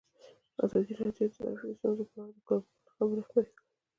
[0.63, 3.63] ازادي راډیو د ټرافیکي ستونزې په اړه د کارپوهانو خبرې خپرې کړي.